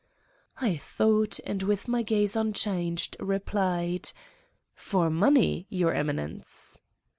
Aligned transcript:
'I 0.59 0.77
thought 0.77 1.39
and 1.45 1.61
with 1.61 1.87
my 1.87 2.01
gaze 2.01 2.35
unchanged, 2.35 3.15
replied: 3.19 4.11
"For 4.73 5.11
money, 5.11 5.67
Your 5.69 5.93
Eminence!" 5.93 6.81